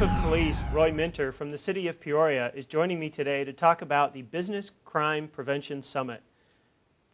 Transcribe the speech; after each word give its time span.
Roy 0.00 0.90
Minter 0.90 1.30
from 1.30 1.50
the 1.50 1.58
City 1.58 1.86
of 1.86 2.00
Peoria 2.00 2.50
is 2.54 2.64
joining 2.64 2.98
me 2.98 3.10
today 3.10 3.44
to 3.44 3.52
talk 3.52 3.82
about 3.82 4.14
the 4.14 4.22
Business 4.22 4.70
Crime 4.86 5.28
Prevention 5.28 5.82
Summit. 5.82 6.22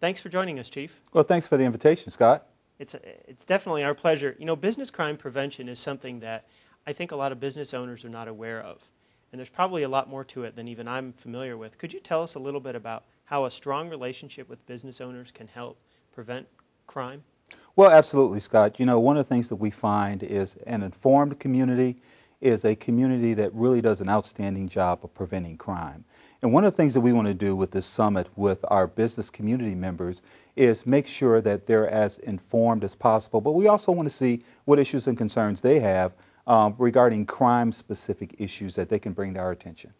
Thanks 0.01 0.21
for 0.21 0.29
joining 0.29 0.61
us, 0.61 0.71
Chief. 0.71 1.01
Well, 1.13 1.25
thanks 1.25 1.49
for 1.49 1.57
the 1.57 1.65
invitation, 1.65 2.13
Scott. 2.13 2.47
It's, 2.79 2.95
it's 3.27 3.45
definitely 3.45 3.83
our 3.83 3.93
pleasure. 3.93 4.37
You 4.39 4.45
know, 4.45 4.55
business 4.55 4.89
crime 4.89 5.17
prevention 5.17 5.69
is 5.69 5.81
something 5.81 6.21
that 6.21 6.47
I 6.87 6.93
think 6.93 7.11
a 7.11 7.17
lot 7.17 7.33
of 7.33 7.41
business 7.41 7.75
owners 7.75 8.05
are 8.05 8.09
not 8.09 8.29
aware 8.29 8.61
of. 8.61 8.89
And 9.33 9.41
there's 9.41 9.49
probably 9.49 9.83
a 9.83 9.89
lot 9.89 10.09
more 10.09 10.23
to 10.23 10.45
it 10.45 10.55
than 10.55 10.69
even 10.69 10.87
I'm 10.87 11.13
familiar 11.13 11.57
with. 11.57 11.79
Could 11.79 11.93
you 11.93 11.99
tell 11.99 12.23
us 12.23 12.37
a 12.37 12.39
little 12.39 12.61
bit 12.61 12.77
about 12.77 13.03
how 13.25 13.47
a 13.47 13.51
strong 13.51 13.89
relationship 13.89 14.49
with 14.49 14.65
business 14.67 15.01
owners 15.01 15.33
can 15.33 15.49
help 15.49 15.77
prevent 16.13 16.47
crime? 16.87 17.25
Well, 17.75 17.91
absolutely, 17.91 18.39
Scott. 18.39 18.79
You 18.79 18.87
know, 18.87 19.01
one 19.01 19.17
of 19.17 19.27
the 19.27 19.35
things 19.35 19.49
that 19.49 19.57
we 19.57 19.71
find 19.71 20.23
is 20.23 20.55
an 20.69 20.85
informed 20.85 21.41
community 21.41 21.97
is 22.41 22.65
a 22.65 22.75
community 22.75 23.35
that 23.35 23.55
really 23.55 23.81
does 23.81 24.01
an 24.01 24.09
outstanding 24.09 24.69
job 24.69 25.01
of 25.03 25.15
preventing 25.15 25.57
crime. 25.57 26.05
And 26.43 26.53
one 26.53 26.65
of 26.65 26.73
the 26.73 26.77
things 26.77 26.93
that 26.95 27.01
we 27.01 27.13
want 27.13 27.29
to 27.29 27.35
do 27.35 27.57
with 27.57 27.71
this 27.71 27.87
summit 27.87 28.29
with 28.37 28.65
our 28.69 28.87
business 28.87 29.31
community 29.31 29.75
members 29.75 30.23
is 30.55 30.87
make 30.87 31.07
sure 31.07 31.41
that 31.41 31.67
they're 31.67 31.89
as 31.89 32.19
informed 32.19 32.85
as 32.85 32.95
possible. 32.95 33.41
But 33.41 33.53
we 33.53 33.69
also 33.69 33.93
want 33.93 34.09
to 34.09 34.15
see 34.15 34.45
what 34.65 34.79
issues 34.79 35.07
and 35.07 35.17
concerns 35.17 35.61
they 35.61 35.81
have 35.81 36.13
um, 36.47 36.75
regarding 36.79 37.27
crime 37.27 37.73
specific 37.73 38.35
issues 38.39 38.75
that 38.75 38.89
they 38.89 38.99
can 38.99 39.13
bring 39.13 39.35
to 39.35 39.41
our 39.41 39.51
attention. 39.51 39.93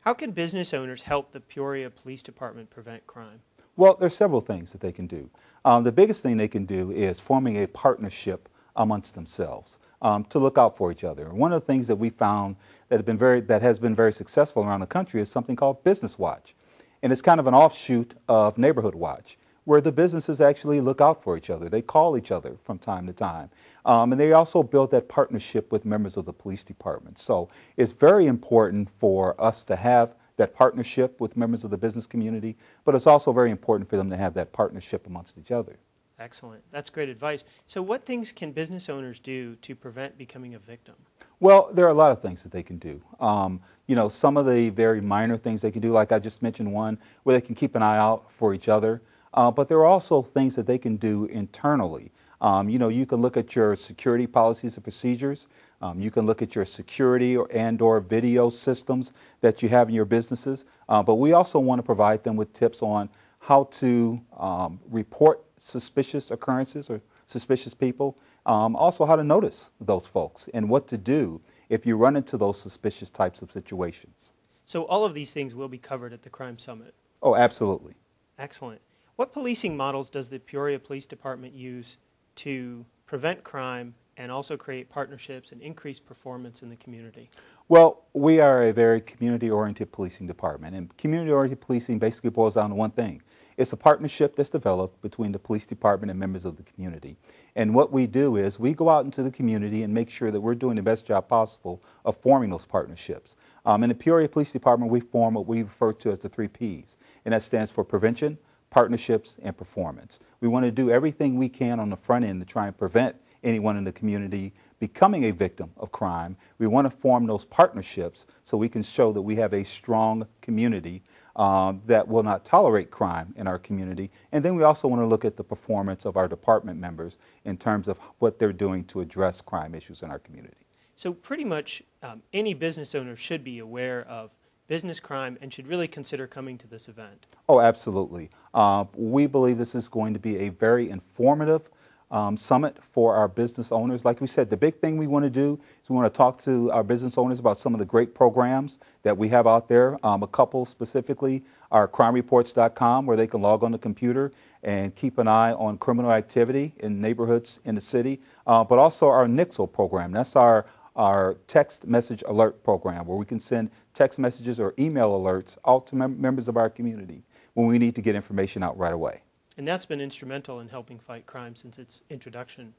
How 0.00 0.14
can 0.14 0.32
business 0.32 0.74
owners 0.74 1.02
help 1.02 1.30
the 1.30 1.40
Peoria 1.40 1.88
Police 1.90 2.22
Department 2.22 2.70
prevent 2.70 3.06
crime? 3.06 3.40
Well, 3.76 3.96
there's 3.98 4.16
several 4.16 4.40
things 4.40 4.72
that 4.72 4.80
they 4.80 4.92
can 4.92 5.06
do. 5.06 5.30
Um, 5.64 5.84
the 5.84 5.92
biggest 5.92 6.22
thing 6.22 6.36
they 6.36 6.48
can 6.48 6.66
do 6.66 6.90
is 6.90 7.20
forming 7.20 7.62
a 7.62 7.68
partnership 7.68 8.48
amongst 8.76 9.14
themselves 9.14 9.78
um, 10.02 10.24
to 10.24 10.38
look 10.38 10.58
out 10.58 10.76
for 10.76 10.92
each 10.92 11.04
other. 11.04 11.30
One 11.30 11.52
of 11.52 11.62
the 11.62 11.66
things 11.66 11.86
that 11.86 11.96
we 11.96 12.10
found 12.10 12.56
that, 12.88 12.96
have 12.96 13.06
been 13.06 13.16
very, 13.16 13.40
that 13.42 13.62
has 13.62 13.78
been 13.78 13.94
very 13.94 14.12
successful 14.12 14.64
around 14.64 14.80
the 14.80 14.86
country 14.86 15.22
is 15.22 15.30
something 15.30 15.56
called 15.56 15.82
Business 15.84 16.18
Watch. 16.18 16.54
And 17.02 17.12
it's 17.12 17.22
kind 17.22 17.40
of 17.40 17.46
an 17.46 17.54
offshoot 17.54 18.14
of 18.28 18.58
Neighborhood 18.58 18.94
Watch, 18.94 19.38
where 19.64 19.80
the 19.80 19.92
businesses 19.92 20.40
actually 20.40 20.80
look 20.80 21.00
out 21.00 21.22
for 21.22 21.36
each 21.36 21.50
other. 21.50 21.68
They 21.68 21.82
call 21.82 22.18
each 22.18 22.30
other 22.30 22.56
from 22.64 22.78
time 22.78 23.06
to 23.06 23.12
time. 23.12 23.48
Um, 23.86 24.12
and 24.12 24.20
they 24.20 24.32
also 24.32 24.62
build 24.62 24.90
that 24.90 25.08
partnership 25.08 25.72
with 25.72 25.84
members 25.84 26.16
of 26.16 26.26
the 26.26 26.32
police 26.32 26.64
department. 26.64 27.18
So 27.18 27.48
it's 27.76 27.92
very 27.92 28.26
important 28.26 28.88
for 28.98 29.40
us 29.40 29.64
to 29.64 29.76
have 29.76 30.14
that 30.36 30.54
partnership 30.54 31.20
with 31.20 31.36
members 31.36 31.62
of 31.64 31.70
the 31.70 31.78
business 31.78 32.06
community, 32.06 32.56
but 32.84 32.94
it's 32.94 33.06
also 33.06 33.32
very 33.32 33.50
important 33.50 33.88
for 33.88 33.96
them 33.96 34.10
to 34.10 34.16
have 34.16 34.34
that 34.34 34.52
partnership 34.52 35.06
amongst 35.06 35.38
each 35.38 35.50
other. 35.50 35.78
Excellent. 36.18 36.62
That's 36.70 36.90
great 36.90 37.08
advice. 37.08 37.44
So, 37.66 37.82
what 37.82 38.04
things 38.04 38.32
can 38.32 38.52
business 38.52 38.88
owners 38.88 39.18
do 39.18 39.56
to 39.56 39.74
prevent 39.74 40.16
becoming 40.18 40.54
a 40.54 40.58
victim? 40.58 40.94
Well, 41.40 41.70
there 41.72 41.86
are 41.86 41.90
a 41.90 41.94
lot 41.94 42.12
of 42.12 42.22
things 42.22 42.42
that 42.44 42.52
they 42.52 42.62
can 42.62 42.78
do. 42.78 43.02
Um, 43.18 43.60
you 43.88 43.96
know, 43.96 44.08
some 44.08 44.36
of 44.36 44.46
the 44.46 44.68
very 44.70 45.00
minor 45.00 45.36
things 45.36 45.60
they 45.60 45.72
can 45.72 45.82
do, 45.82 45.90
like 45.90 46.12
I 46.12 46.18
just 46.18 46.42
mentioned 46.42 46.72
one, 46.72 46.98
where 47.24 47.38
they 47.38 47.44
can 47.44 47.54
keep 47.54 47.74
an 47.74 47.82
eye 47.82 47.98
out 47.98 48.30
for 48.30 48.54
each 48.54 48.68
other. 48.68 49.02
Uh, 49.34 49.50
but 49.50 49.68
there 49.68 49.78
are 49.78 49.86
also 49.86 50.22
things 50.22 50.54
that 50.54 50.66
they 50.66 50.78
can 50.78 50.96
do 50.96 51.24
internally. 51.26 52.12
Um, 52.42 52.68
you 52.68 52.78
know, 52.78 52.88
you 52.88 53.06
can 53.06 53.20
look 53.20 53.36
at 53.36 53.54
your 53.54 53.76
security 53.76 54.26
policies 54.26 54.74
and 54.76 54.82
procedures. 54.82 55.46
Um, 55.80 56.00
you 56.00 56.10
can 56.10 56.26
look 56.26 56.42
at 56.42 56.54
your 56.54 56.64
security 56.64 57.36
or, 57.36 57.48
and 57.52 57.80
or 57.80 58.00
video 58.00 58.50
systems 58.50 59.12
that 59.40 59.62
you 59.62 59.68
have 59.68 59.88
in 59.88 59.94
your 59.94 60.04
businesses. 60.04 60.64
Uh, 60.88 61.02
but 61.02 61.14
we 61.14 61.32
also 61.32 61.58
want 61.58 61.78
to 61.78 61.82
provide 61.82 62.22
them 62.24 62.36
with 62.36 62.52
tips 62.52 62.82
on 62.82 63.08
how 63.42 63.64
to 63.64 64.20
um, 64.38 64.78
report 64.88 65.44
suspicious 65.58 66.30
occurrences 66.30 66.88
or 66.88 67.00
suspicious 67.26 67.74
people. 67.74 68.16
Um, 68.46 68.76
also, 68.76 69.04
how 69.04 69.16
to 69.16 69.24
notice 69.24 69.68
those 69.80 70.06
folks 70.06 70.48
and 70.54 70.68
what 70.68 70.86
to 70.88 70.96
do 70.96 71.40
if 71.68 71.84
you 71.84 71.96
run 71.96 72.16
into 72.16 72.36
those 72.36 72.60
suspicious 72.60 73.10
types 73.10 73.42
of 73.42 73.50
situations. 73.50 74.30
So, 74.64 74.84
all 74.84 75.04
of 75.04 75.14
these 75.14 75.32
things 75.32 75.56
will 75.56 75.68
be 75.68 75.78
covered 75.78 76.12
at 76.12 76.22
the 76.22 76.30
Crime 76.30 76.56
Summit. 76.56 76.94
Oh, 77.20 77.34
absolutely. 77.34 77.94
Excellent. 78.38 78.80
What 79.16 79.32
policing 79.32 79.76
models 79.76 80.08
does 80.08 80.28
the 80.28 80.38
Peoria 80.38 80.78
Police 80.78 81.04
Department 81.04 81.52
use 81.52 81.96
to 82.36 82.86
prevent 83.06 83.42
crime 83.42 83.94
and 84.16 84.30
also 84.30 84.56
create 84.56 84.88
partnerships 84.88 85.50
and 85.50 85.60
increase 85.60 85.98
performance 85.98 86.62
in 86.62 86.70
the 86.70 86.76
community? 86.76 87.28
Well, 87.68 88.04
we 88.12 88.40
are 88.40 88.64
a 88.68 88.72
very 88.72 89.00
community 89.00 89.50
oriented 89.50 89.90
policing 89.90 90.28
department, 90.28 90.76
and 90.76 90.96
community 90.96 91.32
oriented 91.32 91.60
policing 91.60 91.98
basically 91.98 92.30
boils 92.30 92.54
down 92.54 92.70
to 92.70 92.76
one 92.76 92.90
thing 92.92 93.20
it's 93.62 93.72
a 93.72 93.76
partnership 93.76 94.34
that's 94.34 94.50
developed 94.50 95.00
between 95.02 95.30
the 95.30 95.38
police 95.38 95.66
department 95.66 96.10
and 96.10 96.18
members 96.18 96.44
of 96.44 96.56
the 96.56 96.64
community. 96.64 97.16
And 97.54 97.72
what 97.72 97.92
we 97.92 98.08
do 98.08 98.36
is 98.36 98.58
we 98.58 98.74
go 98.74 98.88
out 98.88 99.04
into 99.04 99.22
the 99.22 99.30
community 99.30 99.84
and 99.84 99.94
make 99.94 100.10
sure 100.10 100.32
that 100.32 100.40
we're 100.40 100.56
doing 100.56 100.74
the 100.74 100.82
best 100.82 101.06
job 101.06 101.28
possible 101.28 101.80
of 102.04 102.16
forming 102.16 102.50
those 102.50 102.66
partnerships. 102.66 103.36
Um, 103.64 103.84
in 103.84 103.88
the 103.88 103.94
Peoria 103.94 104.28
Police 104.28 104.50
Department, 104.50 104.90
we 104.90 104.98
form 104.98 105.34
what 105.34 105.46
we 105.46 105.62
refer 105.62 105.92
to 105.92 106.10
as 106.10 106.18
the 106.18 106.28
three 106.28 106.48
Ps, 106.48 106.96
and 107.24 107.32
that 107.32 107.44
stands 107.44 107.70
for 107.70 107.84
prevention, 107.84 108.36
partnerships, 108.70 109.36
and 109.42 109.56
performance. 109.56 110.18
We 110.40 110.48
want 110.48 110.64
to 110.64 110.72
do 110.72 110.90
everything 110.90 111.36
we 111.36 111.48
can 111.48 111.78
on 111.78 111.88
the 111.88 111.96
front 111.96 112.24
end 112.24 112.40
to 112.40 112.46
try 112.46 112.66
and 112.66 112.76
prevent 112.76 113.14
anyone 113.44 113.76
in 113.76 113.84
the 113.84 113.92
community 113.92 114.52
becoming 114.80 115.26
a 115.26 115.30
victim 115.30 115.70
of 115.76 115.92
crime. 115.92 116.36
We 116.58 116.66
want 116.66 116.90
to 116.90 116.96
form 116.96 117.28
those 117.28 117.44
partnerships 117.44 118.26
so 118.44 118.56
we 118.56 118.68
can 118.68 118.82
show 118.82 119.12
that 119.12 119.22
we 119.22 119.36
have 119.36 119.54
a 119.54 119.62
strong 119.62 120.26
community 120.40 121.04
um, 121.36 121.82
that 121.86 122.06
will 122.06 122.22
not 122.22 122.44
tolerate 122.44 122.90
crime 122.90 123.32
in 123.36 123.46
our 123.46 123.58
community. 123.58 124.10
And 124.32 124.44
then 124.44 124.54
we 124.54 124.62
also 124.62 124.88
want 124.88 125.02
to 125.02 125.06
look 125.06 125.24
at 125.24 125.36
the 125.36 125.44
performance 125.44 126.04
of 126.04 126.16
our 126.16 126.28
department 126.28 126.78
members 126.78 127.18
in 127.44 127.56
terms 127.56 127.88
of 127.88 127.98
what 128.18 128.38
they're 128.38 128.52
doing 128.52 128.84
to 128.84 129.00
address 129.00 129.40
crime 129.40 129.74
issues 129.74 130.02
in 130.02 130.10
our 130.10 130.18
community. 130.18 130.56
So, 130.94 131.12
pretty 131.12 131.44
much 131.44 131.82
um, 132.02 132.22
any 132.32 132.54
business 132.54 132.94
owner 132.94 133.16
should 133.16 133.42
be 133.42 133.58
aware 133.58 134.06
of 134.08 134.30
business 134.68 135.00
crime 135.00 135.36
and 135.40 135.52
should 135.52 135.66
really 135.66 135.88
consider 135.88 136.26
coming 136.26 136.56
to 136.58 136.66
this 136.66 136.88
event. 136.88 137.26
Oh, 137.48 137.60
absolutely. 137.60 138.30
Uh, 138.54 138.84
we 138.94 139.26
believe 139.26 139.58
this 139.58 139.74
is 139.74 139.88
going 139.88 140.14
to 140.14 140.20
be 140.20 140.38
a 140.38 140.48
very 140.50 140.90
informative 140.90 141.68
um, 142.12 142.36
summit 142.36 142.76
for 142.92 143.16
our 143.16 143.26
business 143.26 143.72
owners. 143.72 144.04
Like 144.04 144.20
we 144.20 144.26
said, 144.26 144.50
the 144.50 144.56
big 144.56 144.78
thing 144.78 144.96
we 144.96 145.06
want 145.06 145.24
to 145.24 145.30
do 145.30 145.58
is 145.82 145.90
we 145.90 145.96
want 145.96 146.12
to 146.12 146.16
talk 146.16 146.42
to 146.44 146.70
our 146.70 146.84
business 146.84 147.16
owners 147.16 147.38
about 147.38 147.58
some 147.58 147.74
of 147.74 147.80
the 147.80 147.86
great 147.86 148.14
programs 148.14 148.78
that 149.02 149.16
we 149.16 149.28
have 149.30 149.46
out 149.46 149.66
there. 149.66 149.98
Um, 150.06 150.22
a 150.22 150.26
couple 150.26 150.64
specifically 150.66 151.42
are 151.72 151.88
crimereports.com, 151.88 153.06
where 153.06 153.16
they 153.16 153.26
can 153.26 153.40
log 153.40 153.64
on 153.64 153.72
the 153.72 153.78
computer 153.78 154.30
and 154.62 154.94
keep 154.94 155.18
an 155.18 155.26
eye 155.26 155.52
on 155.54 155.78
criminal 155.78 156.12
activity 156.12 156.74
in 156.80 157.00
neighborhoods 157.00 157.58
in 157.64 157.74
the 157.74 157.80
city, 157.80 158.20
uh, 158.46 158.62
but 158.62 158.78
also 158.78 159.08
our 159.08 159.26
Nixle 159.26 159.72
program. 159.72 160.12
That's 160.12 160.36
our 160.36 160.66
our 160.94 161.38
text 161.48 161.86
message 161.86 162.22
alert 162.26 162.62
program, 162.62 163.06
where 163.06 163.16
we 163.16 163.24
can 163.24 163.40
send 163.40 163.70
text 163.94 164.18
messages 164.18 164.60
or 164.60 164.74
email 164.78 165.18
alerts 165.18 165.56
out 165.66 165.86
to 165.86 165.96
mem- 165.96 166.20
members 166.20 166.48
of 166.48 166.58
our 166.58 166.68
community 166.68 167.22
when 167.54 167.66
we 167.66 167.78
need 167.78 167.94
to 167.94 168.02
get 168.02 168.14
information 168.14 168.62
out 168.62 168.76
right 168.76 168.92
away. 168.92 169.22
And 169.56 169.68
that's 169.68 169.84
been 169.84 170.00
instrumental 170.00 170.60
in 170.60 170.68
helping 170.68 170.98
fight 170.98 171.26
crime 171.26 171.56
since 171.56 171.78
its 171.78 172.02
introduction, 172.08 172.74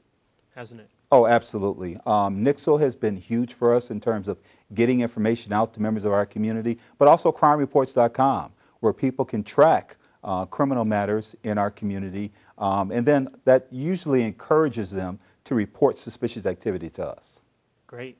hasn't 0.54 0.80
it? 0.80 0.88
Oh, 1.12 1.26
absolutely. 1.26 1.98
Um, 2.06 2.44
Nixle 2.44 2.80
has 2.80 2.96
been 2.96 3.16
huge 3.16 3.54
for 3.54 3.74
us 3.74 3.90
in 3.90 4.00
terms 4.00 4.26
of 4.26 4.38
getting 4.74 5.00
information 5.00 5.52
out 5.52 5.72
to 5.74 5.82
members 5.82 6.04
of 6.04 6.12
our 6.12 6.26
community, 6.26 6.78
but 6.98 7.06
also 7.06 7.30
crimereports.com, 7.30 8.52
where 8.80 8.92
people 8.92 9.24
can 9.24 9.44
track 9.44 9.96
uh, 10.24 10.46
criminal 10.46 10.84
matters 10.84 11.36
in 11.44 11.58
our 11.58 11.70
community. 11.70 12.32
Um, 12.58 12.90
and 12.90 13.06
then 13.06 13.28
that 13.44 13.68
usually 13.70 14.22
encourages 14.22 14.90
them 14.90 15.18
to 15.44 15.54
report 15.54 15.98
suspicious 15.98 16.46
activity 16.46 16.90
to 16.90 17.06
us. 17.06 17.40
Great. 17.86 18.16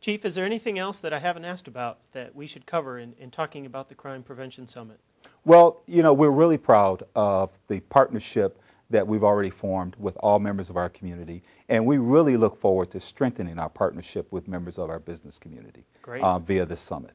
Chief, 0.00 0.24
is 0.26 0.34
there 0.34 0.44
anything 0.44 0.78
else 0.78 0.98
that 0.98 1.14
I 1.14 1.18
haven't 1.18 1.46
asked 1.46 1.68
about 1.68 1.98
that 2.12 2.34
we 2.34 2.46
should 2.46 2.66
cover 2.66 2.98
in, 2.98 3.14
in 3.18 3.30
talking 3.30 3.64
about 3.64 3.88
the 3.88 3.94
Crime 3.94 4.22
Prevention 4.22 4.66
Summit? 4.68 4.98
Well, 5.44 5.82
you 5.86 6.02
know, 6.02 6.14
we're 6.14 6.30
really 6.30 6.56
proud 6.56 7.02
of 7.14 7.50
the 7.68 7.80
partnership 7.80 8.58
that 8.90 9.06
we've 9.06 9.24
already 9.24 9.50
formed 9.50 9.96
with 9.96 10.16
all 10.18 10.38
members 10.38 10.70
of 10.70 10.76
our 10.76 10.88
community, 10.88 11.42
and 11.68 11.84
we 11.84 11.98
really 11.98 12.36
look 12.36 12.60
forward 12.60 12.90
to 12.92 13.00
strengthening 13.00 13.58
our 13.58 13.68
partnership 13.68 14.30
with 14.30 14.48
members 14.48 14.78
of 14.78 14.88
our 14.88 14.98
business 14.98 15.38
community 15.38 15.84
uh, 16.06 16.38
via 16.38 16.64
this 16.64 16.80
summit. 16.80 17.12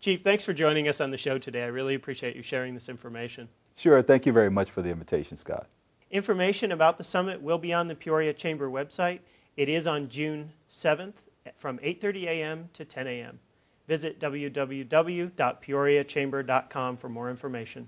Chief, 0.00 0.20
thanks 0.20 0.44
for 0.44 0.52
joining 0.52 0.88
us 0.88 1.00
on 1.00 1.10
the 1.10 1.16
show 1.16 1.38
today. 1.38 1.62
I 1.62 1.68
really 1.68 1.94
appreciate 1.94 2.36
you 2.36 2.42
sharing 2.42 2.74
this 2.74 2.88
information. 2.88 3.48
Sure. 3.76 4.02
Thank 4.02 4.26
you 4.26 4.32
very 4.32 4.50
much 4.50 4.70
for 4.70 4.82
the 4.82 4.90
invitation, 4.90 5.36
Scott. 5.36 5.66
Information 6.10 6.72
about 6.72 6.98
the 6.98 7.04
summit 7.04 7.42
will 7.42 7.58
be 7.58 7.72
on 7.72 7.88
the 7.88 7.94
Peoria 7.94 8.32
Chamber 8.32 8.68
website. 8.68 9.20
It 9.56 9.68
is 9.68 9.86
on 9.86 10.08
June 10.08 10.52
7th 10.70 11.14
from 11.56 11.78
8:30 11.78 12.24
a.m. 12.24 12.68
to 12.74 12.84
10 12.84 13.06
a.m. 13.06 13.38
Visit 13.86 14.20
www.peoriachamber.com 14.20 16.96
for 16.96 17.08
more 17.08 17.30
information. 17.30 17.86